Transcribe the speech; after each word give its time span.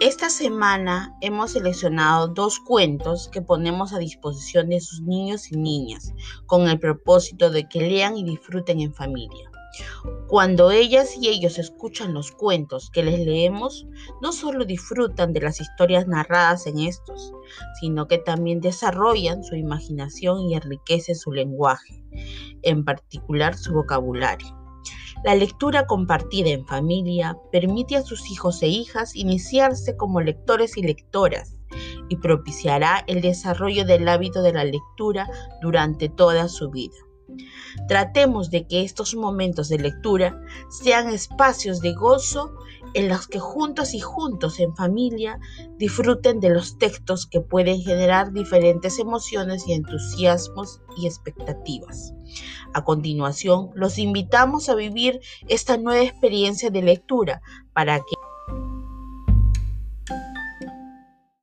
Esta 0.00 0.28
semana 0.28 1.16
hemos 1.20 1.52
seleccionado 1.52 2.26
dos 2.26 2.58
cuentos 2.58 3.28
que 3.28 3.40
ponemos 3.40 3.92
a 3.92 3.98
disposición 3.98 4.68
de 4.68 4.80
sus 4.80 5.00
niños 5.02 5.52
y 5.52 5.56
niñas, 5.56 6.12
con 6.46 6.68
el 6.68 6.80
propósito 6.80 7.48
de 7.50 7.68
que 7.68 7.80
lean 7.80 8.16
y 8.16 8.24
disfruten 8.24 8.80
en 8.80 8.92
familia. 8.92 9.50
Cuando 10.26 10.72
ellas 10.72 11.16
y 11.16 11.28
ellos 11.28 11.58
escuchan 11.58 12.12
los 12.12 12.32
cuentos 12.32 12.90
que 12.90 13.04
les 13.04 13.20
leemos, 13.20 13.86
no 14.20 14.32
solo 14.32 14.64
disfrutan 14.64 15.32
de 15.32 15.42
las 15.42 15.60
historias 15.60 16.08
narradas 16.08 16.66
en 16.66 16.80
estos, 16.80 17.32
sino 17.80 18.08
que 18.08 18.18
también 18.18 18.60
desarrollan 18.60 19.44
su 19.44 19.54
imaginación 19.54 20.40
y 20.42 20.54
enriquecen 20.54 21.14
su 21.14 21.30
lenguaje, 21.30 22.02
en 22.62 22.84
particular 22.84 23.56
su 23.56 23.72
vocabulario. 23.72 24.63
La 25.24 25.34
lectura 25.34 25.86
compartida 25.86 26.50
en 26.50 26.66
familia 26.66 27.38
permite 27.50 27.96
a 27.96 28.02
sus 28.02 28.30
hijos 28.30 28.62
e 28.62 28.68
hijas 28.68 29.16
iniciarse 29.16 29.96
como 29.96 30.20
lectores 30.20 30.76
y 30.76 30.82
lectoras 30.82 31.56
y 32.10 32.16
propiciará 32.16 33.02
el 33.06 33.22
desarrollo 33.22 33.86
del 33.86 34.06
hábito 34.06 34.42
de 34.42 34.52
la 34.52 34.64
lectura 34.64 35.26
durante 35.62 36.10
toda 36.10 36.48
su 36.48 36.70
vida. 36.70 36.96
Tratemos 37.88 38.50
de 38.50 38.66
que 38.66 38.82
estos 38.82 39.14
momentos 39.14 39.68
de 39.68 39.78
lectura 39.78 40.40
sean 40.70 41.08
espacios 41.08 41.80
de 41.80 41.92
gozo 41.92 42.54
en 42.94 43.08
los 43.08 43.26
que 43.26 43.40
juntos 43.40 43.94
y 43.94 44.00
juntos 44.00 44.60
en 44.60 44.74
familia 44.76 45.38
disfruten 45.78 46.40
de 46.40 46.50
los 46.50 46.78
textos 46.78 47.26
que 47.26 47.40
pueden 47.40 47.80
generar 47.82 48.32
diferentes 48.32 48.98
emociones 48.98 49.66
y 49.66 49.72
entusiasmos 49.72 50.80
y 50.96 51.06
expectativas. 51.06 52.14
A 52.72 52.84
continuación, 52.84 53.70
los 53.74 53.98
invitamos 53.98 54.68
a 54.68 54.74
vivir 54.74 55.20
esta 55.48 55.76
nueva 55.76 56.02
experiencia 56.02 56.70
de 56.70 56.82
lectura 56.82 57.42
para 57.72 58.00